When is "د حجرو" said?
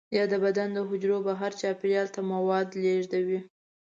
0.73-1.17